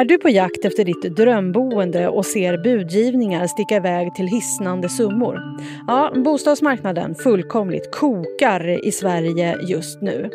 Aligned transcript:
Är 0.00 0.04
du 0.04 0.18
på 0.18 0.28
jakt 0.28 0.64
efter 0.64 0.84
ditt 0.84 1.16
drömboende 1.16 2.08
och 2.08 2.26
ser 2.26 2.58
budgivningar 2.58 3.46
sticka 3.46 3.76
iväg 3.76 4.14
till 4.14 4.26
hisnande 4.26 4.88
summor? 4.88 5.38
Ja, 5.86 6.12
bostadsmarknaden 6.24 7.14
fullkomligt 7.14 7.90
kokar 7.90 8.86
i 8.86 8.92
Sverige 8.92 9.56
just 9.68 10.02
nu. 10.02 10.30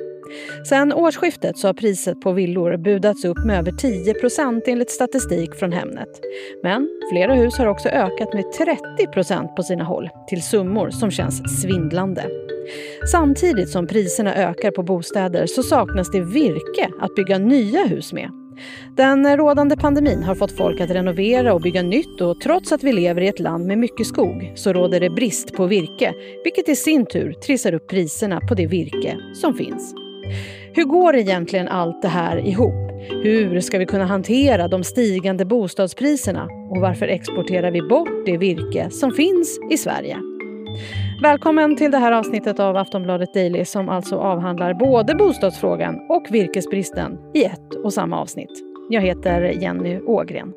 Sen 0.69 0.93
årsskiftet 0.93 1.57
så 1.57 1.67
har 1.67 1.73
priset 1.73 2.21
på 2.21 2.31
villor 2.31 2.77
budats 2.77 3.25
upp 3.25 3.45
med 3.45 3.59
över 3.59 3.71
10% 3.71 4.61
enligt 4.67 4.91
statistik 4.91 5.55
från 5.55 5.71
Hemnet. 5.71 6.09
Men 6.63 6.89
flera 7.11 7.35
hus 7.35 7.57
har 7.57 7.65
också 7.65 7.89
ökat 7.89 8.33
med 8.33 8.43
30% 9.05 9.55
på 9.55 9.63
sina 9.63 9.83
håll 9.83 10.09
till 10.29 10.43
summor 10.43 10.89
som 10.89 11.11
känns 11.11 11.61
svindlande. 11.61 12.25
Samtidigt 13.11 13.69
som 13.69 13.87
priserna 13.87 14.35
ökar 14.35 14.71
på 14.71 14.83
bostäder 14.83 15.45
så 15.45 15.63
saknas 15.63 16.11
det 16.11 16.21
virke 16.21 16.89
att 16.99 17.15
bygga 17.15 17.37
nya 17.37 17.85
hus 17.85 18.13
med. 18.13 18.44
Den 18.95 19.37
rådande 19.37 19.77
pandemin 19.77 20.23
har 20.23 20.35
fått 20.35 20.51
folk 20.51 20.81
att 20.81 20.89
renovera 20.89 21.53
och 21.53 21.61
bygga 21.61 21.81
nytt 21.81 22.21
och 22.21 22.41
trots 22.41 22.71
att 22.71 22.83
vi 22.83 22.93
lever 22.93 23.21
i 23.21 23.27
ett 23.27 23.39
land 23.39 23.67
med 23.67 23.77
mycket 23.77 24.07
skog 24.07 24.51
så 24.55 24.73
råder 24.73 24.99
det 24.99 25.09
brist 25.09 25.53
på 25.53 25.65
virke 25.65 26.13
vilket 26.43 26.69
i 26.69 26.75
sin 26.75 27.05
tur 27.05 27.33
trissar 27.33 27.73
upp 27.73 27.89
priserna 27.89 28.41
på 28.41 28.55
det 28.55 28.67
virke 28.67 29.17
som 29.33 29.53
finns. 29.53 29.95
Hur 30.73 30.83
går 30.83 31.15
egentligen 31.15 31.67
allt 31.67 32.01
det 32.01 32.07
här 32.07 32.47
ihop? 32.47 32.91
Hur 33.23 33.59
ska 33.59 33.77
vi 33.77 33.85
kunna 33.85 34.05
hantera 34.05 34.67
de 34.67 34.83
stigande 34.83 35.45
bostadspriserna? 35.45 36.43
Och 36.43 36.81
varför 36.81 37.07
exporterar 37.07 37.71
vi 37.71 37.81
bort 37.81 38.25
det 38.25 38.37
virke 38.37 38.89
som 38.89 39.11
finns 39.11 39.59
i 39.71 39.77
Sverige? 39.77 40.17
Välkommen 41.21 41.77
till 41.77 41.91
det 41.91 41.97
här 41.97 42.11
avsnittet 42.11 42.59
av 42.59 42.77
Aftonbladet 42.77 43.33
Daily 43.33 43.65
som 43.65 43.89
alltså 43.89 44.15
avhandlar 44.15 44.73
både 44.73 45.15
bostadsfrågan 45.15 45.95
och 46.09 46.27
virkesbristen 46.31 47.17
i 47.33 47.43
ett 47.43 47.75
och 47.83 47.93
samma 47.93 48.19
avsnitt. 48.19 48.63
Jag 48.89 49.01
heter 49.01 49.41
Jenny 49.41 49.99
Ågren. 49.99 50.53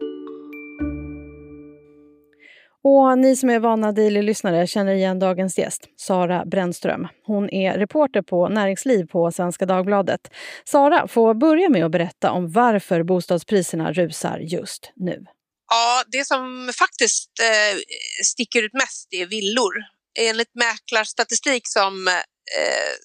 Och 2.85 3.19
ni 3.19 3.37
som 3.37 3.51
är 3.51 3.59
vana 3.59 3.93
Daily-lyssnare 3.93 4.67
känner 4.67 4.93
igen 4.93 5.19
dagens 5.19 5.59
gäst, 5.59 5.89
Sara 5.97 6.45
Brännström. 6.45 7.09
Hon 7.27 7.51
är 7.51 7.79
reporter 7.79 8.23
på 8.23 8.49
Näringsliv 8.49 9.07
på 9.07 9.31
Svenska 9.33 9.67
Dagbladet. 9.67 10.21
Sara 10.65 11.09
får 11.09 11.35
börja 11.35 11.69
med 11.69 11.85
att 11.85 11.93
berätta 11.93 12.31
om 12.31 12.51
varför 12.51 13.03
bostadspriserna 13.03 13.93
rusar 13.93 14.39
just 14.39 14.93
nu. 14.97 15.25
Ja, 15.71 16.03
det 16.07 16.27
som 16.27 16.71
faktiskt 16.79 17.31
eh, 17.41 17.79
sticker 18.25 18.63
ut 18.63 18.73
mest 18.73 19.09
är 19.11 19.27
villor. 19.27 19.98
Enligt 20.19 20.55
mäklarstatistik 20.55 21.63
som 21.69 22.09
eh, 22.09 22.15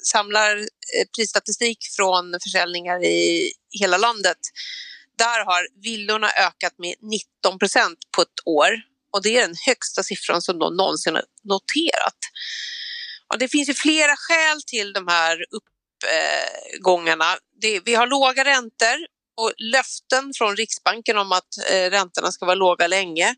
samlar 0.03 0.57
eh, 0.57 1.07
prisstatistik 1.17 1.77
från 1.95 2.39
försäljningar 2.43 3.03
i 3.03 3.51
hela 3.81 3.97
landet, 3.97 4.37
där 5.17 5.45
har 5.45 5.67
villorna 5.83 6.29
ökat 6.29 6.73
med 6.77 6.95
19 7.01 7.59
procent 7.59 7.97
på 8.15 8.21
ett 8.21 8.39
år 8.45 8.81
och 9.13 9.21
det 9.21 9.37
är 9.37 9.41
den 9.41 9.55
högsta 9.65 10.03
siffran 10.03 10.41
som 10.41 10.59
de 10.59 10.75
någonsin 10.75 11.15
har 11.15 11.23
noterat. 11.43 12.17
Och 13.33 13.39
det 13.39 13.47
finns 13.47 13.69
ju 13.69 13.73
flera 13.73 14.15
skäl 14.15 14.61
till 14.67 14.93
de 14.93 15.07
här 15.07 15.45
uppgångarna. 15.51 17.25
Det, 17.61 17.79
vi 17.85 17.95
har 17.95 18.07
låga 18.07 18.45
räntor 18.45 18.97
och 19.37 19.53
löften 19.57 20.31
från 20.37 20.55
Riksbanken 20.55 21.17
om 21.17 21.31
att 21.31 21.57
eh, 21.69 21.89
räntorna 21.89 22.31
ska 22.31 22.45
vara 22.45 22.55
låga 22.55 22.87
länge. 22.87 23.35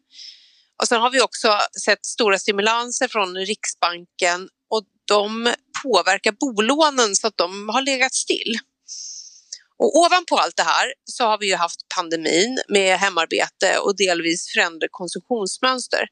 Och 0.81 0.87
sen 0.87 1.01
har 1.01 1.09
vi 1.09 1.21
också 1.21 1.59
sett 1.85 2.05
stora 2.05 2.37
stimulanser 2.37 3.07
från 3.07 3.35
Riksbanken 3.37 4.49
och 4.69 4.83
de 5.07 5.53
påverkar 5.83 6.31
bolånen 6.31 7.15
så 7.15 7.27
att 7.27 7.37
de 7.37 7.69
har 7.69 7.81
legat 7.81 8.13
still. 8.13 8.53
Och 9.77 9.99
ovanpå 9.99 10.37
allt 10.37 10.57
det 10.57 10.63
här 10.63 10.93
så 11.05 11.23
har 11.25 11.37
vi 11.37 11.49
ju 11.49 11.55
haft 11.55 11.79
pandemin 11.95 12.59
med 12.67 12.97
hemarbete 12.97 13.77
och 13.83 13.97
delvis 13.97 14.53
förändrade 14.53 14.87
konsumtionsmönster. 14.91 16.07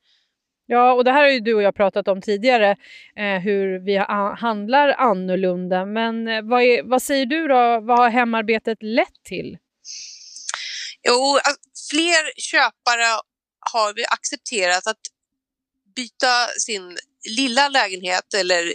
Ja, 0.65 0.93
och 0.93 1.03
det 1.03 1.11
här 1.11 1.23
har 1.23 1.29
ju 1.29 1.39
du 1.39 1.53
och 1.53 1.61
jag 1.61 1.75
pratat 1.75 2.07
om 2.07 2.21
tidigare, 2.21 2.71
eh, 3.17 3.39
hur 3.43 3.85
vi 3.85 3.97
handlar 4.37 4.89
annorlunda. 4.89 5.85
Men 5.85 6.27
eh, 6.27 6.41
vad, 6.41 6.61
är, 6.61 6.83
vad 6.83 7.01
säger 7.01 7.25
du 7.25 7.47
då, 7.47 7.79
vad 7.79 7.99
har 7.99 8.09
hemarbetet 8.09 8.77
lett 8.81 9.23
till? 9.23 9.57
Jo, 11.07 11.39
fler 11.91 12.41
köpare 12.41 13.05
har 13.71 13.93
vi 13.93 14.05
accepterat 14.05 14.87
att 14.87 14.99
byta 15.95 16.47
sin 16.59 16.97
lilla 17.29 17.69
lägenhet 17.69 18.33
eller 18.33 18.73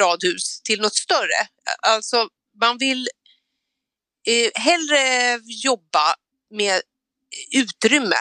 radhus 0.00 0.60
till 0.64 0.80
något 0.80 0.94
större. 0.94 1.48
Alltså 1.82 2.28
man 2.60 2.78
vill 2.78 3.08
eh, 4.26 4.62
hellre 4.62 5.40
jobba 5.64 6.14
med 6.50 6.82
utrymme 7.52 8.16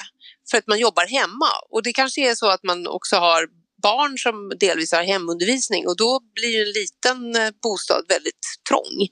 för 0.52 0.58
att 0.58 0.68
man 0.68 0.80
jobbar 0.80 1.08
hemma. 1.08 1.50
Och 1.70 1.84
det 1.84 1.94
kanske 1.94 2.30
är 2.30 2.36
så 2.36 2.48
att 2.50 2.64
man 2.64 2.88
också 2.88 3.16
har 3.16 3.48
barn 3.84 4.18
som 4.18 4.52
delvis 4.60 4.92
har 4.92 5.04
hemundervisning 5.04 5.88
och 5.88 5.98
då 5.98 6.20
blir 6.36 6.62
en 6.62 6.72
liten 6.72 7.36
eh, 7.36 7.52
bostad 7.64 8.06
väldigt 8.10 8.46
trång. 8.70 9.08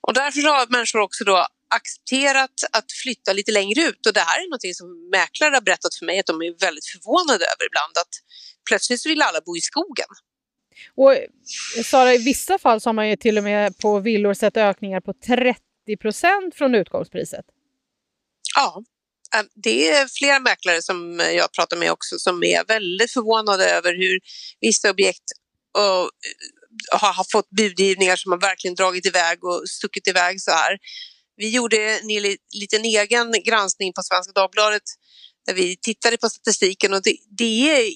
Och 0.00 0.14
därför 0.14 0.40
har 0.40 0.66
människor 0.66 1.00
också 1.00 1.24
då 1.24 1.46
accepterat 1.74 2.56
att 2.72 2.92
flytta 3.02 3.32
lite 3.32 3.52
längre 3.52 3.80
ut 3.82 4.06
och 4.06 4.12
det 4.12 4.20
här 4.20 4.38
är 4.38 4.50
något 4.50 4.76
som 4.76 5.10
mäklare 5.10 5.54
har 5.54 5.60
berättat 5.60 5.94
för 5.94 6.06
mig 6.06 6.18
att 6.18 6.26
de 6.26 6.42
är 6.42 6.60
väldigt 6.60 6.86
förvånade 6.86 7.44
över 7.44 7.66
ibland 7.70 7.94
att 7.98 8.14
plötsligt 8.68 9.06
vill 9.06 9.22
alla 9.22 9.40
bo 9.40 9.56
i 9.56 9.60
skogen. 9.60 10.10
Och 10.96 11.14
Sara, 11.84 12.14
i 12.14 12.18
vissa 12.18 12.58
fall 12.58 12.80
så 12.80 12.88
har 12.88 12.94
man 12.94 13.08
ju 13.08 13.16
till 13.16 13.38
och 13.38 13.44
med 13.44 13.78
på 13.78 14.00
villor 14.00 14.34
sett 14.34 14.56
ökningar 14.56 15.00
på 15.00 15.12
30 15.26 15.60
procent 16.00 16.54
från 16.54 16.74
utgångspriset. 16.74 17.44
Ja, 18.56 18.82
äh, 19.34 19.42
det 19.54 19.88
är 19.88 20.08
flera 20.18 20.40
mäklare 20.40 20.82
som 20.82 21.20
jag 21.36 21.52
pratar 21.52 21.76
med 21.76 21.90
också 21.92 22.18
som 22.18 22.42
är 22.42 22.64
väldigt 22.64 23.12
förvånade 23.12 23.70
över 23.70 23.92
hur 23.92 24.20
vissa 24.60 24.90
objekt 24.90 25.24
och, 25.78 26.10
har 26.90 27.32
fått 27.32 27.50
budgivningar 27.50 28.16
som 28.16 28.32
har 28.32 28.40
verkligen 28.40 28.74
dragit 28.74 29.06
iväg 29.06 29.44
och 29.44 29.62
stuckit 29.68 30.08
iväg 30.08 30.40
så 30.40 30.50
här. 30.50 30.78
Vi 31.36 31.50
gjorde 31.50 31.98
en 31.98 32.08
liten 32.60 32.84
egen 32.84 33.32
granskning 33.44 33.92
på 33.92 34.02
Svenska 34.02 34.32
Dagbladet 34.32 34.82
där 35.46 35.54
vi 35.54 35.76
tittade 35.76 36.16
på 36.16 36.28
statistiken 36.28 36.94
och 36.94 37.02
det, 37.02 37.16
det 37.38 37.70
är 37.70 37.92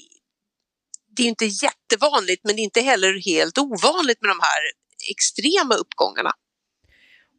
det 1.16 1.22
är 1.22 1.28
inte 1.28 1.44
jättevanligt 1.44 2.44
men 2.44 2.56
det 2.56 2.62
är 2.62 2.64
inte 2.64 2.80
heller 2.80 3.20
helt 3.24 3.58
ovanligt 3.58 4.22
med 4.22 4.30
de 4.30 4.40
här 4.40 4.62
extrema 5.10 5.74
uppgångarna. 5.74 6.32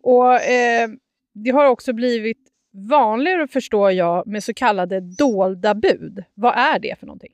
Och 0.03 0.35
eh, 0.35 0.90
Det 1.34 1.51
har 1.51 1.66
också 1.66 1.94
blivit 1.94 2.38
vanligare, 2.90 3.47
förstår 3.47 3.91
jag, 3.91 4.28
med 4.28 4.44
så 4.44 4.53
kallade 4.53 5.00
dolda 5.00 5.75
bud. 5.75 6.23
Vad 6.34 6.57
är 6.57 6.79
det 6.79 7.00
för 7.00 7.06
någonting? 7.06 7.31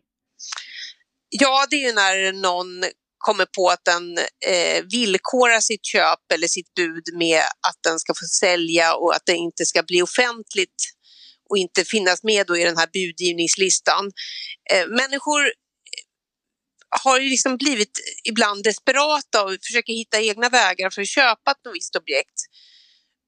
Ja, 1.29 1.67
det 1.69 1.85
är 1.85 1.93
när 1.93 2.33
någon 2.41 2.83
kommer 3.17 3.45
på 3.45 3.69
att 3.69 3.85
den 3.85 4.17
eh, 4.45 4.83
villkorar 4.91 5.59
sitt 5.59 5.85
köp 5.85 6.31
eller 6.33 6.47
sitt 6.47 6.73
bud 6.73 7.03
med 7.17 7.41
att 7.41 7.79
den 7.83 7.99
ska 7.99 8.13
få 8.13 8.25
sälja 8.25 8.95
och 8.95 9.15
att 9.15 9.25
det 9.25 9.35
inte 9.35 9.65
ska 9.65 9.83
bli 9.83 10.01
offentligt 10.01 10.81
och 11.49 11.57
inte 11.57 11.85
finnas 11.85 12.23
med 12.23 12.49
i 12.49 12.63
den 12.63 12.77
här 12.77 12.87
budgivningslistan. 12.93 14.11
Eh, 14.71 14.87
människor 14.87 15.45
eh, 15.45 15.51
har 17.03 17.19
ju 17.19 17.29
liksom 17.29 17.57
blivit 17.57 17.99
ibland 18.23 18.63
desperata 18.63 19.43
och 19.43 19.57
försöker 19.67 19.93
hitta 19.93 20.21
egna 20.21 20.49
vägar 20.49 20.89
för 20.89 21.01
att 21.01 21.07
köpa 21.07 21.51
ett 21.51 21.73
visst 21.73 21.95
objekt. 21.95 22.39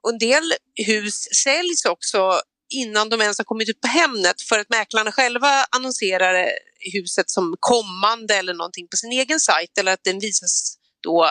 Och 0.03 0.09
en 0.09 0.17
del 0.17 0.53
hus 0.85 1.15
säljs 1.43 1.85
också 1.85 2.41
innan 2.69 3.09
de 3.09 3.21
ens 3.21 3.37
har 3.37 3.45
kommit 3.45 3.69
ut 3.69 3.81
på 3.81 3.87
Hemnet 3.87 4.41
för 4.41 4.59
att 4.59 4.69
mäklarna 4.69 5.11
själva 5.11 5.65
annonserar 5.69 6.33
eh, 6.33 6.47
huset 6.93 7.29
som 7.29 7.55
kommande 7.59 8.35
eller 8.35 8.53
någonting 8.53 8.87
på 8.87 8.97
sin 8.97 9.11
egen 9.11 9.39
sajt 9.39 9.77
eller 9.77 9.93
att 9.93 10.03
den 10.03 10.19
visas 10.19 10.77
då 11.03 11.25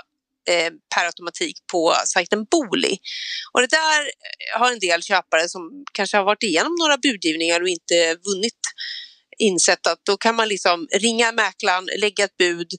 eh, 0.50 0.72
per 0.94 1.06
automatik 1.06 1.56
på 1.72 1.94
sajten 2.04 2.44
Booli. 2.44 2.98
Och 3.52 3.60
det 3.60 3.70
där 3.70 4.00
eh, 4.00 4.60
har 4.60 4.72
en 4.72 4.78
del 4.78 5.02
köpare 5.02 5.48
som 5.48 5.84
kanske 5.92 6.16
har 6.16 6.24
varit 6.24 6.42
igenom 6.42 6.74
några 6.78 6.96
budgivningar 6.96 7.60
och 7.60 7.68
inte 7.68 8.16
vunnit 8.24 8.60
insett 9.38 9.86
att 9.86 10.04
då 10.04 10.16
kan 10.16 10.36
man 10.36 10.48
liksom 10.48 10.88
ringa 10.92 11.32
mäklaren, 11.32 11.88
lägga 11.98 12.24
ett 12.24 12.36
bud 12.36 12.72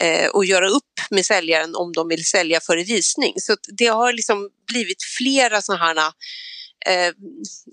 eh, 0.00 0.28
och 0.28 0.44
göra 0.44 0.68
upp 0.68 1.00
med 1.10 1.26
säljaren 1.26 1.74
om 1.74 1.92
de 1.92 2.08
vill 2.08 2.24
sälja 2.24 2.60
före 2.60 2.84
visning. 2.84 3.34
Så 3.36 3.56
det 3.78 3.86
har 3.86 4.12
liksom 4.12 4.50
blivit 4.66 5.02
flera 5.18 5.62
sådana 5.62 5.84
här 5.84 6.12
eh, 6.86 7.12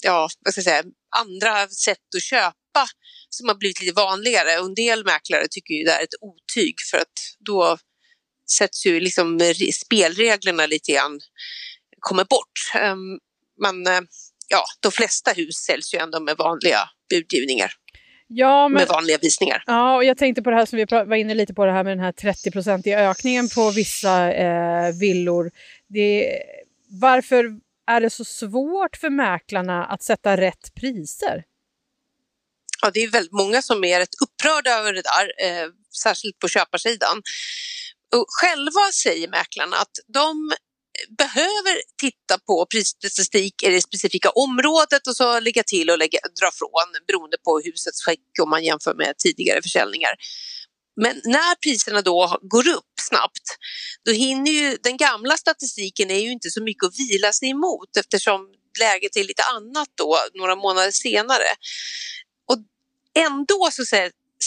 ja, 0.04 0.30
vad 0.46 0.54
ska 0.54 0.60
jag 0.60 0.64
säga, 0.64 0.84
andra 1.18 1.68
sätt 1.68 2.16
att 2.16 2.24
köpa 2.24 2.88
som 3.30 3.48
har 3.48 3.56
blivit 3.56 3.82
lite 3.82 3.94
vanligare. 3.94 4.60
Och 4.60 4.66
en 4.66 4.76
del 4.76 5.06
mäklare 5.06 5.48
tycker 5.50 5.74
ju 5.74 5.84
det 5.84 5.92
är 5.92 6.04
ett 6.04 6.20
otyg 6.22 6.76
för 6.92 6.98
att 6.98 7.20
då 7.40 7.78
sätts 8.58 8.86
ju 8.86 9.00
liksom 9.00 9.40
spelreglerna 9.74 10.66
lite 10.66 10.92
grann 10.92 11.20
kommer 12.00 12.24
bort. 12.24 12.84
Um, 12.92 13.20
men 13.62 13.88
uh, 13.88 14.08
ja, 14.48 14.64
de 14.80 14.92
flesta 14.92 15.32
hus 15.32 15.56
säljs 15.56 15.94
ju 15.94 15.98
ändå 15.98 16.20
med 16.20 16.38
vanliga 16.38 16.90
budgivningar 17.10 17.72
ja, 18.30 18.68
men, 18.68 18.80
med 18.80 18.88
vanliga 18.88 19.18
visningar. 19.22 19.64
Ja, 19.66 19.96
och 19.96 20.04
jag 20.04 20.18
tänkte 20.18 20.42
på 20.42 20.50
det 20.50 20.56
här 20.56 20.66
som 20.66 20.78
vi 20.78 20.86
var 20.90 21.16
inne 21.16 21.34
lite 21.34 21.54
på 21.54 21.66
det 21.66 21.72
här 21.72 21.84
med 21.84 21.98
den 21.98 22.04
här 22.04 22.12
30-procentiga 22.12 23.10
ökningen 23.10 23.50
på 23.56 23.72
vissa 23.72 24.34
eh, 24.34 24.94
villor. 25.00 25.52
Det, 25.88 26.40
varför 27.02 27.46
är 27.90 28.02
det 28.02 28.10
så 28.10 28.26
svårt 28.26 28.98
för 28.98 29.10
mäklarna 29.10 29.86
att 29.86 30.04
sätta 30.04 30.38
rätt 30.38 30.76
priser? 30.76 31.44
Ja, 32.82 32.92
det 32.94 33.00
är 33.00 33.12
väldigt 33.12 33.32
många 33.32 33.62
som 33.62 33.84
är 33.84 34.00
rätt 34.00 34.22
upprörda 34.24 34.72
över 34.72 34.94
det 34.94 35.02
där, 35.02 35.46
eh, 35.46 35.70
särskilt 36.04 36.40
på 36.40 36.48
köparsidan. 36.48 37.18
Och 38.16 38.26
själva 38.30 38.92
säger 39.04 39.28
mäklarna 39.28 39.76
att 39.76 39.96
de 40.08 40.52
behöver 41.18 41.82
titta 42.02 42.38
på 42.48 42.66
prisstatistik 42.66 43.64
i 43.64 43.70
det 43.70 43.82
specifika 43.82 44.30
området 44.30 45.08
och 45.08 45.16
så 45.16 45.40
lägga 45.40 45.64
till 45.64 45.90
och 45.90 45.98
lägga, 45.98 46.20
dra 46.42 46.52
från 46.54 47.06
beroende 47.08 47.38
på 47.44 47.60
husets 47.60 48.06
skick 48.06 48.40
om 48.42 48.50
man 48.50 48.64
jämför 48.64 48.94
med 48.94 49.14
tidigare 49.18 49.62
försäljningar. 49.62 50.12
Men 51.02 51.22
när 51.24 51.56
priserna 51.56 52.02
då 52.02 52.40
går 52.42 52.68
upp 52.68 52.94
snabbt, 53.02 53.58
då 54.06 54.12
hinner 54.12 54.52
ju 54.52 54.78
den 54.84 54.98
gamla 54.98 55.38
statistiken 55.38 56.12
är 56.12 56.20
ju 56.20 56.32
inte 56.32 56.50
så 56.50 56.64
mycket 56.64 56.84
att 56.84 57.00
vila 57.00 57.34
sig 57.34 57.50
emot 57.50 57.98
eftersom 57.98 58.42
läget 58.80 59.18
är 59.18 59.24
lite 59.24 59.44
annat 59.44 59.88
då 59.96 60.18
några 60.34 60.56
månader 60.56 60.92
senare. 60.92 61.50
Och 62.48 62.58
ändå 63.26 63.70
så 63.72 63.84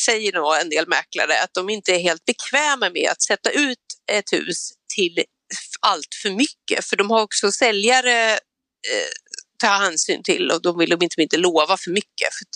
säger 0.06 0.32
nog 0.32 0.56
en 0.56 0.70
del 0.70 0.88
mäklare 0.88 1.42
att 1.42 1.54
de 1.54 1.70
inte 1.70 1.92
är 1.92 1.98
helt 1.98 2.24
bekväma 2.24 2.90
med 2.90 3.08
att 3.10 3.22
sätta 3.22 3.50
ut 3.50 3.78
ett 4.12 4.32
hus 4.32 4.72
till 4.94 5.24
allt 5.80 6.14
för 6.22 6.30
mycket 6.30 6.84
för 6.84 6.96
de 6.96 7.10
har 7.10 7.22
också 7.22 7.52
säljare 7.52 8.32
eh, 8.32 9.08
ta 9.58 9.68
hänsyn 9.68 10.22
till 10.22 10.50
och 10.50 10.62
de 10.62 10.78
vill 10.78 10.90
de 10.90 11.02
inte, 11.02 11.22
inte 11.22 11.36
lova 11.36 11.76
för 11.76 11.90
mycket. 11.90 12.28
För 12.34 12.46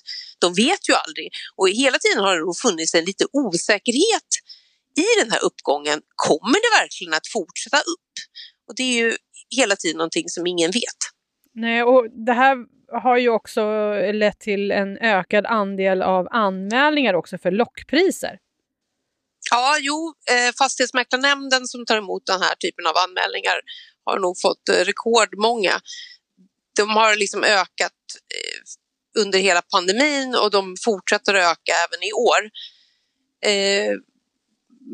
de 0.40 0.54
vet 0.54 0.88
ju 0.88 0.94
aldrig 0.94 1.28
och 1.56 1.68
hela 1.68 1.98
tiden 1.98 2.18
har 2.24 2.36
det 2.36 2.58
funnits 2.62 2.94
en 2.94 3.04
lite 3.04 3.24
osäkerhet 3.32 4.30
i 4.96 5.20
den 5.22 5.30
här 5.32 5.44
uppgången. 5.44 6.00
Kommer 6.14 6.58
det 6.64 6.82
verkligen 6.82 7.14
att 7.14 7.26
fortsätta 7.26 7.78
upp? 7.78 8.12
Och 8.68 8.74
det 8.76 8.82
är 8.82 9.04
ju 9.04 9.16
hela 9.56 9.76
tiden 9.76 9.96
någonting 9.96 10.28
som 10.28 10.46
ingen 10.46 10.70
vet. 10.70 11.00
Nej, 11.54 11.82
och 11.82 12.06
det 12.26 12.32
här 12.32 12.56
har 13.02 13.18
ju 13.18 13.28
också 13.28 13.62
lett 14.12 14.40
till 14.40 14.70
en 14.70 14.98
ökad 14.98 15.46
andel 15.46 16.02
av 16.02 16.28
anmälningar 16.30 17.14
också 17.14 17.38
för 17.38 17.50
lockpriser. 17.50 18.38
Ja, 19.50 19.76
jo, 19.80 20.14
eh, 20.30 20.54
Fastighetsmäklarnämnden 20.58 21.66
som 21.66 21.86
tar 21.86 21.96
emot 21.96 22.26
den 22.26 22.42
här 22.42 22.54
typen 22.54 22.86
av 22.86 22.96
anmälningar 22.96 23.60
har 24.04 24.18
nog 24.18 24.40
fått 24.40 24.68
eh, 24.68 24.84
rekordmånga. 24.84 25.80
De 26.76 26.90
har 26.90 27.16
liksom 27.16 27.44
ökat 27.44 27.92
eh, 28.34 28.55
under 29.18 29.38
hela 29.38 29.62
pandemin 29.62 30.34
och 30.34 30.50
de 30.50 30.74
fortsätter 30.84 31.34
att 31.34 31.52
öka 31.52 31.72
även 31.88 32.02
i 32.02 32.12
år. 32.12 32.50
Eh, 33.50 33.92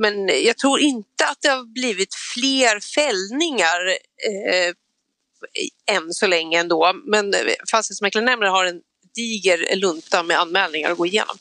men 0.00 0.44
jag 0.44 0.58
tror 0.58 0.80
inte 0.80 1.24
att 1.30 1.38
det 1.42 1.48
har 1.48 1.74
blivit 1.74 2.14
fler 2.34 2.80
fällningar 2.94 3.88
eh, 4.28 4.74
än 5.96 6.12
så 6.12 6.26
länge 6.26 6.60
ändå. 6.60 6.92
Men 7.06 7.34
eh, 7.34 7.40
Fastighetsmäklarnämnden 7.70 8.50
har 8.50 8.64
en 8.64 8.80
diger 9.14 9.76
lunta 9.76 10.22
med 10.22 10.40
anmälningar 10.40 10.90
att 10.90 10.98
gå 10.98 11.06
igenom. 11.06 11.36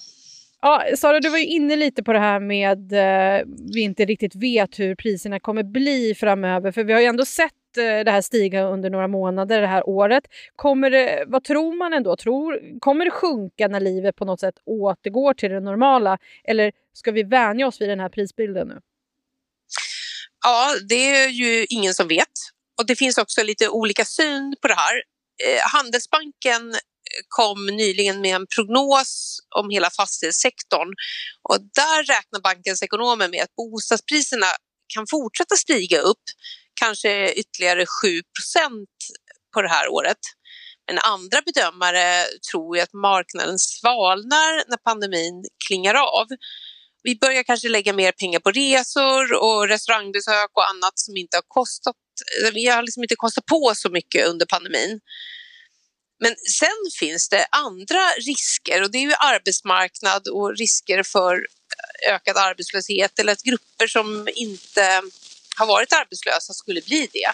Ja, 0.61 0.85
Sara, 0.97 1.19
du 1.19 1.29
var 1.29 1.37
ju 1.37 1.45
inne 1.45 1.75
lite 1.75 2.03
på 2.03 2.13
det 2.13 2.19
här 2.19 2.39
med 2.39 2.93
eh, 2.93 3.45
vi 3.73 3.81
inte 3.81 4.05
riktigt 4.05 4.35
vet 4.35 4.79
hur 4.79 4.95
priserna 4.95 5.39
kommer 5.39 5.63
bli 5.63 6.15
framöver. 6.15 6.71
För 6.71 6.83
vi 6.83 6.93
har 6.93 6.99
ju 6.99 7.05
ändå 7.05 7.25
sett 7.25 7.53
Eh, 7.77 8.03
det 8.03 8.11
här 8.11 8.21
stiga 8.21 8.63
under 8.63 8.89
några 8.89 9.07
månader 9.07 9.61
det 9.61 9.67
här 9.67 9.89
året. 9.89 10.23
Kommer 10.55 10.89
det, 10.89 11.23
vad 11.27 11.43
tror 11.43 11.77
man 11.77 11.93
ändå? 11.93 12.15
Tror, 12.15 12.79
kommer 12.79 13.05
det 13.05 13.11
sjunka 13.11 13.67
när 13.67 13.79
livet 13.79 14.15
på 14.15 14.25
något 14.25 14.39
sätt 14.39 14.55
återgår 14.65 15.33
till 15.33 15.51
det 15.51 15.59
normala? 15.59 16.17
Eller 16.43 16.71
ska 16.93 17.11
vi 17.11 17.23
vänja 17.23 17.67
oss 17.67 17.81
vid 17.81 17.89
den 17.89 17.99
här 17.99 18.09
prisbilden 18.09 18.67
nu? 18.67 18.79
Ja, 20.43 20.75
det 20.89 21.09
är 21.09 21.29
ju 21.29 21.65
ingen 21.69 21.93
som 21.93 22.07
vet. 22.07 22.27
Och 22.79 22.87
det 22.87 22.95
finns 22.95 23.17
också 23.17 23.43
lite 23.43 23.69
olika 23.69 24.05
syn 24.05 24.55
på 24.61 24.67
det 24.67 24.73
här. 24.73 24.95
Eh, 25.47 25.61
Handelsbanken 25.73 26.69
eh, 26.69 26.79
kom 27.27 27.65
nyligen 27.65 28.21
med 28.21 28.35
en 28.35 28.47
prognos 28.55 29.39
om 29.55 29.69
hela 29.69 29.89
fastighetssektorn 29.89 30.89
och 31.49 31.57
där 31.61 32.03
räknar 32.03 32.41
bankens 32.41 32.83
ekonomer 32.83 33.29
med 33.29 33.43
att 33.43 33.55
bostadspriserna 33.55 34.47
kan 34.93 35.05
fortsätta 35.09 35.55
stiga 35.55 35.99
upp, 35.99 36.23
kanske 36.79 37.33
ytterligare 37.33 37.85
7% 37.85 37.85
på 39.53 39.61
det 39.61 39.69
här 39.69 39.87
året. 39.87 40.17
Men 40.87 40.99
andra 40.99 41.41
bedömare 41.41 42.25
tror 42.51 42.79
att 42.79 42.93
marknaden 42.93 43.59
svalnar 43.59 44.69
när 44.69 44.77
pandemin 44.77 45.45
klingar 45.67 45.93
av. 45.93 46.27
Vi 47.03 47.15
börjar 47.15 47.43
kanske 47.43 47.69
lägga 47.69 47.93
mer 47.93 48.11
pengar 48.11 48.39
på 48.39 48.51
resor 48.51 49.33
och 49.33 49.67
restaurangbesök 49.67 50.49
och 50.53 50.69
annat 50.69 50.99
som 50.99 51.17
inte 51.17 51.37
har 51.37 51.43
kostat, 51.47 51.95
vi 52.53 52.67
har 52.67 52.81
liksom 52.81 53.03
inte 53.03 53.15
kostat 53.15 53.45
på 53.45 53.73
så 53.75 53.89
mycket 53.89 54.27
under 54.27 54.45
pandemin. 54.45 54.99
Men 56.19 56.35
sen 56.59 56.91
finns 56.99 57.29
det 57.29 57.45
andra 57.51 58.09
risker 58.27 58.81
och 58.81 58.91
det 58.91 58.97
är 58.97 59.01
ju 59.01 59.13
arbetsmarknad 59.13 60.27
och 60.27 60.57
risker 60.57 61.03
för 61.03 61.47
ökad 62.09 62.37
arbetslöshet 62.37 63.19
eller 63.19 63.33
att 63.33 63.43
grupper 63.43 63.87
som 63.87 64.27
inte 64.35 65.01
har 65.57 65.67
varit 65.67 65.93
arbetslösa 65.93 66.53
skulle 66.53 66.81
bli 66.81 67.09
det. 67.13 67.31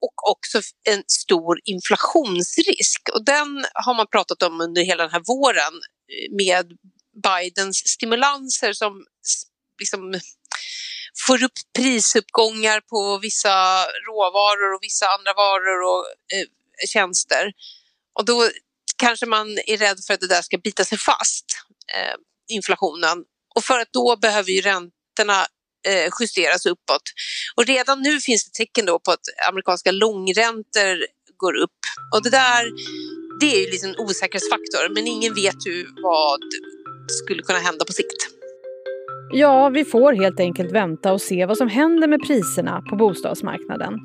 Och 0.00 0.30
också 0.30 0.60
en 0.88 1.04
stor 1.06 1.60
inflationsrisk 1.64 3.08
och 3.12 3.24
den 3.24 3.66
har 3.74 3.94
man 3.94 4.06
pratat 4.06 4.42
om 4.42 4.60
under 4.60 4.82
hela 4.82 5.02
den 5.02 5.12
här 5.12 5.22
våren 5.26 5.74
eh, 6.12 6.36
med 6.36 6.72
Bidens 7.22 7.76
stimulanser 7.88 8.72
som 8.72 9.04
liksom 9.80 10.20
får 11.26 11.42
upp 11.42 11.58
prisuppgångar 11.78 12.80
på 12.80 13.18
vissa 13.18 13.84
råvaror 13.84 14.74
och 14.74 14.82
vissa 14.82 15.06
andra 15.06 15.32
varor 15.32 15.80
och 15.82 16.06
eh, 16.06 16.46
tjänster. 16.88 17.52
Och 18.18 18.24
då 18.24 18.50
kanske 18.96 19.26
man 19.26 19.58
är 19.66 19.76
rädd 19.76 19.98
för 20.06 20.14
att 20.14 20.20
det 20.20 20.26
där 20.26 20.42
ska 20.42 20.58
bita 20.58 20.84
sig 20.84 20.98
fast, 20.98 21.44
eh, 21.94 22.16
inflationen. 22.48 23.24
Och 23.54 23.64
för 23.64 23.78
att 23.78 23.92
då 23.92 24.16
behöver 24.16 24.50
ju 24.50 24.60
räntorna 24.60 25.46
Eh, 25.86 26.10
justeras 26.20 26.66
uppåt. 26.66 27.02
Och 27.56 27.66
redan 27.66 28.02
nu 28.02 28.20
finns 28.20 28.44
det 28.44 28.64
tecken 28.64 28.86
då 28.86 28.98
på 28.98 29.10
att 29.10 29.26
amerikanska 29.48 29.90
långräntor 29.90 31.06
går 31.36 31.54
upp. 31.56 31.80
Och 32.14 32.22
det 32.22 32.30
där, 32.30 32.64
det 33.40 33.56
är 33.56 33.60
ju 33.60 33.70
liksom 33.70 33.90
en 33.90 33.98
osäkerhetsfaktor, 33.98 34.94
men 34.94 35.06
ingen 35.06 35.34
vet 35.34 35.66
ju 35.66 35.86
vad 36.02 36.40
skulle 37.08 37.42
kunna 37.42 37.58
hända 37.58 37.84
på 37.84 37.92
sikt. 37.92 38.35
Ja, 39.32 39.68
vi 39.68 39.84
får 39.84 40.12
helt 40.12 40.40
enkelt 40.40 40.72
vänta 40.72 41.12
och 41.12 41.20
se 41.20 41.46
vad 41.46 41.56
som 41.56 41.68
händer 41.68 42.08
med 42.08 42.20
priserna 42.26 42.82
på 42.90 42.96
bostadsmarknaden. 42.96 43.98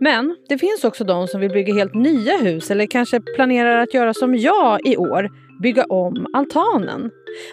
Men 0.00 0.36
det 0.48 0.58
finns 0.58 0.84
också 0.84 1.04
de 1.04 1.28
som 1.28 1.40
vill 1.40 1.50
bygga 1.50 1.74
helt 1.74 1.94
nya 1.94 2.36
hus 2.36 2.70
eller 2.70 2.86
kanske 2.86 3.20
planerar 3.20 3.78
att 3.78 3.94
göra 3.94 4.14
som 4.14 4.36
jag 4.36 4.86
i 4.86 4.96
år, 4.96 5.28
bygga 5.62 5.84
om 5.84 6.26
altanen. 6.32 7.10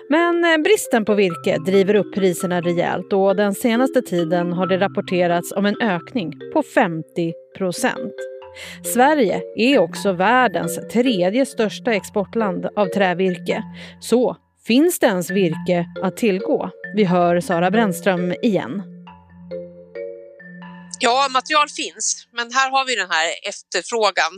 Men 0.09 0.43
eh, 0.43 0.57
bristen 0.57 1.05
på 1.05 1.13
virke 1.13 1.57
driver 1.65 1.95
upp 1.95 2.13
priserna 2.15 2.61
rejält 2.61 3.13
och 3.13 3.35
den 3.35 3.53
senaste 3.53 4.01
tiden 4.01 4.53
har 4.53 4.67
det 4.67 4.77
rapporterats 4.77 5.51
om 5.51 5.65
en 5.65 5.81
ökning 5.81 6.33
på 6.53 6.63
50 6.63 7.33
procent. 7.57 8.13
Sverige 8.83 9.41
är 9.55 9.79
också 9.79 10.11
världens 10.11 10.79
tredje 10.93 11.45
största 11.45 11.93
exportland 11.93 12.65
av 12.75 12.85
trävirke. 12.85 13.63
Så 13.99 14.37
Finns 14.67 14.99
det 14.99 15.07
ens 15.07 15.29
virke 15.29 15.85
att 16.03 16.17
tillgå? 16.17 16.69
Vi 16.95 17.03
hör 17.03 17.41
Sara 17.41 17.71
Brännström 17.71 18.31
igen. 18.31 18.81
Ja, 20.99 21.27
material 21.31 21.69
finns, 21.69 22.27
men 22.31 22.53
här 22.53 22.71
har 22.71 22.85
vi 22.85 22.95
den 22.95 23.11
här 23.11 23.33
efterfrågan 23.49 24.31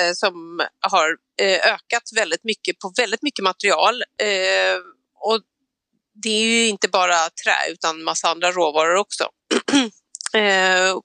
eh, 0.00 0.12
som 0.12 0.60
har 0.80 1.16
eh, 1.42 1.72
ökat 1.72 2.02
väldigt 2.16 2.44
mycket 2.44 2.78
på 2.78 2.92
väldigt 2.96 3.22
mycket 3.22 3.42
material. 3.42 4.02
Eh, 4.22 4.78
och 5.20 5.40
det 6.22 6.28
är 6.28 6.42
ju 6.42 6.68
inte 6.68 6.88
bara 6.88 7.16
trä 7.44 7.72
utan 7.72 8.02
massa 8.02 8.28
andra 8.28 8.52
råvaror 8.52 8.94
också. 8.94 9.28
Eh, 10.34 10.96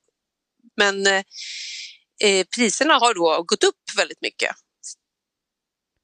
men 0.77 1.07
eh, 1.07 2.45
priserna 2.55 2.93
har 2.93 3.13
då 3.13 3.43
gått 3.43 3.63
upp 3.63 3.97
väldigt 3.97 4.21
mycket. 4.21 4.55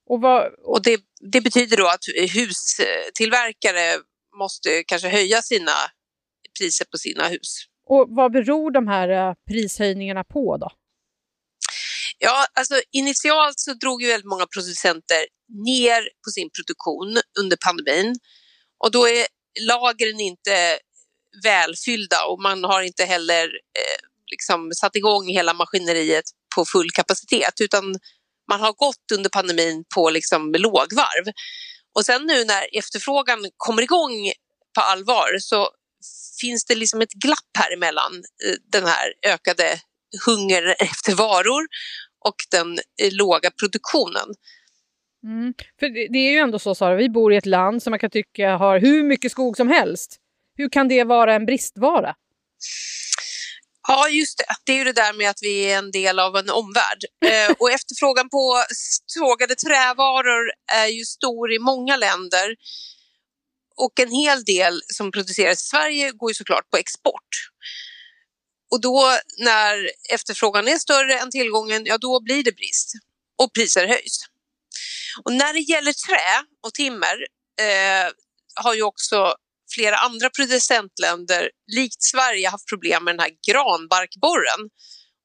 Och, 0.09 0.21
vad... 0.21 0.53
och 0.63 0.83
det, 0.83 1.01
det 1.31 1.41
betyder 1.41 1.77
då 1.77 1.88
att 1.88 2.05
hustillverkare 2.35 4.00
måste 4.39 4.83
kanske 4.83 5.09
höja 5.09 5.41
sina 5.41 5.71
priser 6.59 6.85
på 6.85 6.97
sina 6.97 7.27
hus. 7.27 7.65
Och 7.89 8.05
vad 8.09 8.31
beror 8.31 8.71
de 8.71 8.88
här 8.88 9.09
eh, 9.09 9.33
prishöjningarna 9.47 10.24
på 10.24 10.57
då? 10.57 10.71
Ja, 12.19 12.45
alltså 12.53 12.81
initialt 12.91 13.59
så 13.59 13.74
drog 13.74 14.01
ju 14.01 14.07
väldigt 14.07 14.29
många 14.29 14.45
producenter 14.47 15.25
ner 15.65 16.01
på 16.24 16.29
sin 16.29 16.50
produktion 16.50 17.17
under 17.39 17.57
pandemin 17.65 18.15
och 18.83 18.91
då 18.91 19.07
är 19.07 19.27
lagren 19.59 20.19
inte 20.19 20.79
välfyllda 21.43 22.25
och 22.25 22.41
man 22.41 22.63
har 22.63 22.81
inte 22.81 23.05
heller 23.05 23.45
eh, 23.45 24.07
liksom 24.31 24.71
satt 24.71 24.95
igång 24.95 25.27
hela 25.27 25.53
maskineriet 25.53 26.24
på 26.55 26.65
full 26.65 26.91
kapacitet 26.91 27.62
utan 27.62 27.95
man 28.49 28.59
har 28.59 28.73
gått 28.73 29.11
under 29.13 29.29
pandemin 29.29 29.83
på 29.95 30.09
liksom 30.09 30.53
lågvarv. 30.57 31.33
Och 31.95 32.05
sen 32.05 32.25
nu 32.25 32.45
när 32.45 32.77
efterfrågan 32.77 33.39
kommer 33.57 33.81
igång 33.81 34.31
på 34.75 34.81
allvar 34.81 35.29
så 35.39 35.69
finns 36.41 36.65
det 36.65 36.75
liksom 36.75 37.01
ett 37.01 37.13
glapp 37.13 37.57
här 37.59 37.73
emellan 37.73 38.11
eh, 38.15 38.55
den 38.71 38.85
här 38.85 39.13
ökade 39.25 39.79
hunger 40.25 40.75
efter 40.79 41.15
varor 41.15 41.67
och 42.25 42.35
den 42.51 42.73
eh, 43.01 43.13
låga 43.13 43.51
produktionen. 43.51 44.27
Mm. 45.23 45.53
För 45.79 45.89
det, 45.89 46.07
det, 46.13 46.19
är 46.19 46.31
ju 46.31 46.37
ändå 46.37 46.59
så, 46.59 46.75
Sara, 46.75 46.95
vi 46.95 47.09
bor 47.09 47.33
i 47.33 47.37
ett 47.37 47.45
land 47.45 47.83
som 47.83 47.91
man 47.91 47.99
kan 47.99 48.09
tycka 48.09 48.57
har 48.57 48.79
hur 48.79 49.03
mycket 49.03 49.31
skog 49.31 49.57
som 49.57 49.69
helst. 49.69 50.17
Hur 50.57 50.69
kan 50.69 50.87
det 50.87 51.03
vara 51.03 51.35
en 51.35 51.45
bristvara? 51.45 52.15
Ja, 53.87 54.09
just 54.09 54.37
det. 54.37 54.45
Det 54.63 54.71
är 54.71 54.77
ju 54.77 54.83
det 54.83 54.93
där 54.93 55.13
med 55.13 55.29
att 55.29 55.39
vi 55.41 55.71
är 55.71 55.77
en 55.77 55.91
del 55.91 56.19
av 56.19 56.35
en 56.35 56.49
omvärld. 56.49 56.99
Eh, 57.25 57.51
och 57.59 57.71
efterfrågan 57.71 58.29
på 58.29 58.63
sågade 59.05 59.55
trävaror 59.55 60.51
är 60.71 60.87
ju 60.87 61.05
stor 61.05 61.53
i 61.53 61.59
många 61.59 61.97
länder. 61.97 62.55
Och 63.77 63.99
en 63.99 64.11
hel 64.11 64.43
del 64.43 64.81
som 64.93 65.11
produceras 65.11 65.61
i 65.61 65.65
Sverige 65.65 66.11
går 66.11 66.29
ju 66.29 66.33
såklart 66.33 66.69
på 66.69 66.77
export. 66.77 67.29
Och 68.71 68.81
då 68.81 69.17
när 69.37 69.91
efterfrågan 70.09 70.67
är 70.67 70.77
större 70.77 71.19
än 71.19 71.31
tillgången, 71.31 71.85
ja 71.85 71.97
då 71.97 72.21
blir 72.21 72.43
det 72.43 72.55
brist 72.55 72.93
och 73.43 73.53
priser 73.53 73.87
höjs. 73.87 74.19
Och 75.23 75.33
när 75.33 75.53
det 75.53 75.59
gäller 75.59 75.93
trä 75.93 76.43
och 76.63 76.73
timmer 76.73 77.17
eh, 77.61 78.11
har 78.55 78.73
ju 78.73 78.81
också 78.81 79.35
flera 79.75 79.96
andra 79.96 80.29
producentländer, 80.29 81.50
likt 81.77 82.03
Sverige, 82.03 82.50
haft 82.50 82.70
problem 82.70 83.03
med 83.03 83.13
den 83.13 83.20
här 83.20 83.34
granbarkborren. 83.48 84.62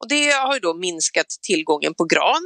Och 0.01 0.09
det 0.09 0.31
har 0.31 0.55
ju 0.55 0.61
då 0.61 0.75
minskat 0.75 1.27
tillgången 1.43 1.95
på 1.95 2.05
gran. 2.05 2.45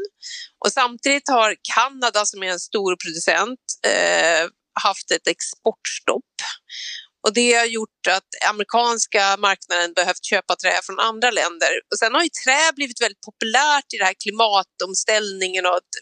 Och 0.64 0.72
samtidigt 0.72 1.28
har 1.28 1.56
Kanada, 1.74 2.26
som 2.26 2.42
är 2.42 2.46
en 2.46 2.60
stor 2.60 2.96
producent, 3.04 3.60
eh, 3.86 4.48
haft 4.80 5.10
ett 5.10 5.26
exportstopp. 5.26 6.34
Och 7.24 7.34
det 7.34 7.52
har 7.52 7.64
gjort 7.64 8.06
att 8.08 8.30
amerikanska 8.50 9.36
marknaden 9.36 9.92
behövt 9.92 10.24
köpa 10.24 10.56
trä 10.56 10.80
från 10.86 11.00
andra 11.00 11.30
länder. 11.30 11.72
Och 11.90 11.98
sen 11.98 12.14
har 12.14 12.22
ju 12.22 12.28
trä 12.44 12.72
blivit 12.76 13.00
väldigt 13.00 13.20
populärt 13.20 13.88
i 13.94 13.96
den 13.98 14.06
här 14.06 14.20
klimatomställningen 14.24 15.66
och 15.66 15.76
att 15.76 15.94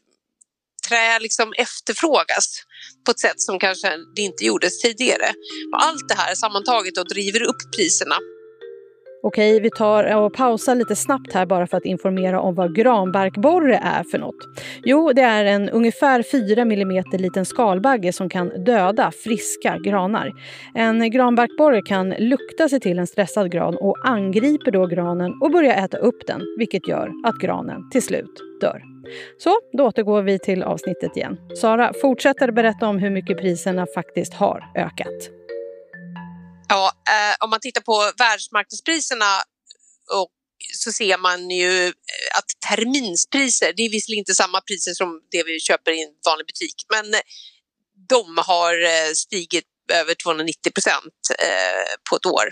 trä 0.92 1.18
liksom 1.18 1.52
efterfrågas 1.56 2.46
på 3.04 3.10
ett 3.10 3.20
sätt 3.20 3.40
som 3.40 3.58
kanske 3.58 3.88
det 4.16 4.22
inte 4.22 4.44
gjordes 4.44 4.80
tidigare. 4.80 5.34
Allt 5.82 6.08
det 6.08 6.14
här 6.14 6.34
sammantaget 6.34 6.98
och 6.98 7.08
driver 7.08 7.42
upp 7.42 7.62
priserna 7.76 8.16
Okej, 9.24 9.60
vi 9.60 9.70
tar 9.70 10.16
och 10.16 10.32
pausar 10.32 10.74
lite 10.74 10.96
snabbt 10.96 11.32
här 11.32 11.46
bara 11.46 11.66
för 11.66 11.76
att 11.76 11.84
informera 11.84 12.40
om 12.40 12.54
vad 12.54 12.74
granbarkborre 12.74 13.76
är 13.76 14.04
för 14.04 14.18
något. 14.18 14.34
Jo, 14.84 15.12
det 15.12 15.22
är 15.22 15.44
en 15.44 15.68
ungefär 15.68 16.22
4 16.22 16.62
mm 16.62 17.04
liten 17.12 17.44
skalbagge 17.44 18.12
som 18.12 18.28
kan 18.28 18.64
döda 18.64 19.10
friska 19.24 19.78
granar. 19.84 20.32
En 20.74 21.10
granbarkborre 21.10 21.82
kan 21.82 22.10
lukta 22.10 22.68
sig 22.68 22.80
till 22.80 22.98
en 22.98 23.06
stressad 23.06 23.50
gran 23.50 23.76
och 23.76 23.96
angriper 24.04 24.70
då 24.70 24.86
granen 24.86 25.32
och 25.42 25.50
börjar 25.50 25.84
äta 25.84 25.96
upp 25.96 26.26
den, 26.26 26.40
vilket 26.58 26.88
gör 26.88 27.10
att 27.24 27.38
granen 27.38 27.90
till 27.90 28.02
slut 28.02 28.40
dör. 28.60 28.82
Så, 29.38 29.50
då 29.72 29.86
återgår 29.86 30.22
vi 30.22 30.38
till 30.38 30.62
avsnittet 30.62 31.16
igen. 31.16 31.36
Sara 31.60 31.92
fortsätter 32.02 32.52
berätta 32.52 32.88
om 32.88 32.98
hur 32.98 33.10
mycket 33.10 33.38
priserna 33.38 33.86
faktiskt 33.94 34.34
har 34.34 34.64
ökat. 34.76 35.41
Ja, 36.72 36.92
eh, 37.08 37.44
om 37.44 37.50
man 37.50 37.60
tittar 37.60 37.80
på 37.80 38.12
världsmarknadspriserna 38.18 39.32
och 40.20 40.30
så 40.74 40.92
ser 40.92 41.18
man 41.18 41.50
ju 41.50 41.86
eh, 41.86 41.92
att 42.38 42.50
terminspriser, 42.68 43.72
det 43.76 43.82
är 43.82 43.90
visserligen 43.90 44.20
inte 44.20 44.34
samma 44.34 44.60
priser 44.60 44.94
som 44.94 45.20
det 45.30 45.42
vi 45.42 45.60
köper 45.60 45.90
i 45.90 46.02
en 46.02 46.14
vanlig 46.26 46.46
butik, 46.46 46.74
men 46.94 47.14
eh, 47.14 47.20
de 48.08 48.38
har 48.38 48.74
eh, 48.82 49.12
stigit 49.14 49.64
över 49.92 50.14
290 50.14 50.72
procent 50.72 51.20
på 52.10 52.16
ett 52.16 52.26
år. 52.26 52.50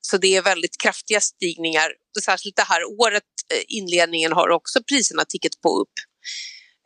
Så 0.00 0.16
det 0.16 0.36
är 0.36 0.42
väldigt 0.42 0.80
kraftiga 0.82 1.20
stigningar. 1.20 1.88
Särskilt 2.24 2.56
det 2.56 2.68
här 2.68 2.84
året, 2.84 3.30
inledningen, 3.68 4.32
har 4.32 4.48
också 4.48 4.82
priserna 4.82 5.24
tickat 5.24 5.60
på 5.62 5.80
upp. 5.80 5.94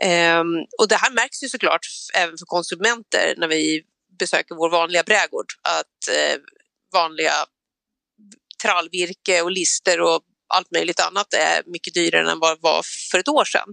Ehm, 0.05 0.47
och 0.79 0.89
det 0.89 0.97
här 0.97 1.11
märks 1.11 1.43
ju 1.43 1.49
såklart 1.49 1.87
även 2.15 2.39
för 2.39 2.47
konsumenter 2.47 3.35
när 3.37 3.49
vi 3.49 3.83
besöker 4.19 4.55
vår 4.55 4.71
vanliga 4.71 5.03
brädgård, 5.03 5.47
att 5.63 6.15
vanliga 6.93 7.33
trallvirke 8.63 9.43
och 9.43 9.51
lister 9.51 10.01
och 10.01 10.23
allt 10.49 10.71
möjligt 10.71 11.01
annat 11.01 11.35
är 11.35 11.63
mycket 11.71 11.95
dyrare 11.95 12.31
än 12.31 12.39
vad 12.39 12.57
det 12.57 12.63
var 12.63 12.83
för 13.11 13.19
ett 13.19 13.29
år 13.29 13.45
sedan. 13.45 13.69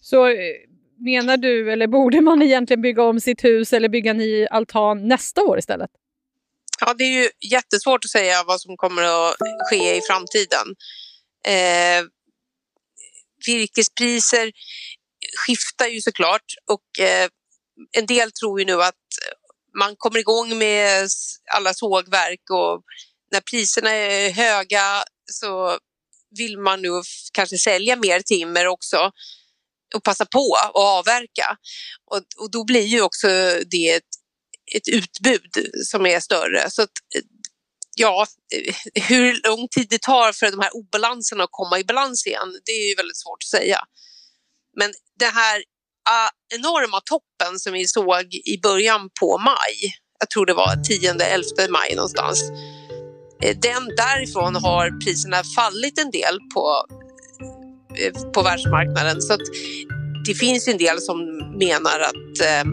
Så 0.00 0.26
eh, 0.26 0.54
menar 0.98 1.36
du, 1.36 1.72
eller 1.72 1.86
borde 1.86 2.20
man 2.20 2.42
egentligen 2.42 2.82
bygga 2.82 3.02
om 3.02 3.20
sitt 3.20 3.44
hus 3.44 3.72
eller 3.72 3.88
bygga 3.88 4.12
ny 4.12 4.46
altan 4.46 5.08
nästa 5.08 5.42
år 5.42 5.58
istället? 5.58 5.90
Ja, 6.80 6.94
det 6.94 7.04
är 7.04 7.22
ju 7.22 7.28
jättesvårt 7.50 8.04
att 8.04 8.10
säga 8.10 8.44
vad 8.46 8.60
som 8.60 8.76
kommer 8.76 9.02
att 9.02 9.36
ske 9.70 9.96
i 9.96 10.00
framtiden. 10.00 10.66
Eh, 11.46 12.04
virkespriser 13.46 14.52
skiftar 15.46 15.86
ju 15.86 16.00
såklart 16.00 16.44
och 16.70 17.04
eh, 17.04 17.28
en 17.92 18.06
del 18.06 18.32
tror 18.32 18.60
ju 18.60 18.66
nu 18.66 18.82
att 18.82 18.94
man 19.78 19.96
kommer 19.96 20.18
igång 20.18 20.58
med 20.58 21.08
alla 21.54 21.74
sågverk 21.74 22.50
och 22.50 22.82
när 23.32 23.40
priserna 23.40 23.90
är 23.90 24.30
höga 24.30 25.04
så 25.32 25.78
vill 26.38 26.58
man 26.58 26.82
nu 26.82 26.88
kanske 27.32 27.58
sälja 27.58 27.96
mer 27.96 28.20
timmer 28.20 28.66
också 28.66 29.12
och 29.94 30.02
passa 30.02 30.26
på 30.26 30.56
att 30.64 30.70
avverka. 30.74 31.56
Och, 32.10 32.22
och 32.42 32.50
då 32.50 32.64
blir 32.64 32.86
ju 32.86 33.02
också 33.02 33.28
det 33.70 33.90
ett, 33.90 34.10
ett 34.76 34.88
utbud 34.88 35.70
som 35.86 36.06
är 36.06 36.20
större. 36.20 36.70
Så 36.70 36.82
att, 36.82 36.92
ja, 37.96 38.26
hur 38.94 39.48
lång 39.48 39.68
tid 39.68 39.86
det 39.90 40.02
tar 40.02 40.32
för 40.32 40.50
de 40.50 40.60
här 40.60 40.76
obalanserna 40.76 41.44
att 41.44 41.50
komma 41.52 41.78
i 41.78 41.84
balans 41.84 42.26
igen, 42.26 42.60
det 42.64 42.72
är 42.72 42.88
ju 42.88 42.94
väldigt 42.94 43.20
svårt 43.20 43.42
att 43.44 43.60
säga. 43.60 43.80
Men 44.76 44.92
det 45.18 45.26
här 45.26 45.64
Eh, 46.10 46.58
enorma 46.58 47.00
toppen 47.00 47.58
som 47.58 47.72
vi 47.72 47.86
såg 47.86 48.24
i 48.54 48.60
början 48.62 49.00
på 49.20 49.38
maj, 49.38 49.76
jag 50.20 50.30
tror 50.30 50.46
det 50.46 50.54
var 50.54 50.76
10-11 50.76 51.70
maj 51.70 51.94
någonstans, 51.94 52.50
eh, 53.42 53.56
den, 53.58 53.82
därifrån 53.96 54.54
har 54.54 55.00
priserna 55.04 55.42
fallit 55.56 55.98
en 55.98 56.10
del 56.10 56.38
på, 56.54 56.84
eh, 57.98 58.30
på 58.32 58.42
världsmarknaden. 58.42 59.22
Så 59.22 59.36
det 60.26 60.34
finns 60.34 60.68
en 60.68 60.78
del 60.78 61.00
som 61.00 61.18
menar 61.58 62.00
att 62.00 62.40
eh, 62.50 62.64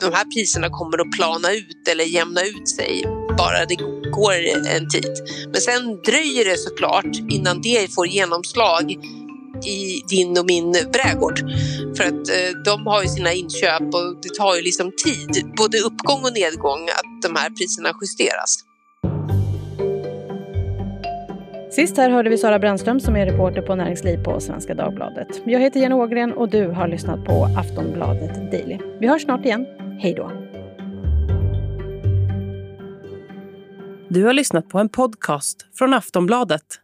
de 0.00 0.12
här 0.12 0.24
priserna 0.34 0.68
kommer 0.68 1.00
att 1.00 1.12
plana 1.16 1.52
ut 1.52 1.88
eller 1.90 2.04
jämna 2.04 2.42
ut 2.42 2.68
sig 2.68 3.04
bara 3.38 3.64
det 3.64 3.76
går 4.10 4.32
en 4.66 4.88
tid. 4.88 5.12
Men 5.52 5.60
sen 5.60 6.02
dröjer 6.02 6.44
det 6.44 6.58
såklart 6.58 7.14
innan 7.30 7.62
det 7.62 7.94
får 7.94 8.06
genomslag 8.06 8.96
i 9.62 10.02
din 10.08 10.38
och 10.38 10.46
min 10.46 10.72
brädgård. 10.72 11.38
För 11.96 12.04
att 12.04 12.28
eh, 12.36 12.50
de 12.64 12.86
har 12.86 13.02
ju 13.02 13.08
sina 13.08 13.32
inköp 13.32 13.82
och 13.82 14.16
det 14.22 14.34
tar 14.38 14.56
ju 14.56 14.62
liksom 14.62 14.92
tid, 15.04 15.32
både 15.56 15.78
uppgång 15.78 16.20
och 16.24 16.34
nedgång, 16.34 16.82
att 16.88 17.22
de 17.22 17.40
här 17.40 17.50
priserna 17.50 17.90
justeras. 18.00 18.64
Sist 21.74 21.96
här 21.96 22.10
hörde 22.10 22.30
vi 22.30 22.38
Sara 22.38 22.58
Brännström 22.58 23.00
som 23.00 23.16
är 23.16 23.26
reporter 23.26 23.62
på 23.62 23.74
Näringsliv 23.74 24.24
på 24.24 24.40
Svenska 24.40 24.74
Dagbladet. 24.74 25.28
Jag 25.44 25.60
heter 25.60 25.80
Jenny 25.80 25.94
Ågren 25.94 26.32
och 26.32 26.48
du 26.48 26.68
har 26.68 26.88
lyssnat 26.88 27.24
på 27.24 27.48
Aftonbladet 27.58 28.50
Daily. 28.50 28.78
Vi 29.00 29.06
hörs 29.06 29.22
snart 29.22 29.44
igen. 29.44 29.66
Hej 30.00 30.14
då! 30.14 30.30
Du 34.08 34.24
har 34.24 34.32
lyssnat 34.32 34.68
på 34.68 34.78
en 34.78 34.88
podcast 34.88 35.66
från 35.78 35.94
Aftonbladet. 35.94 36.83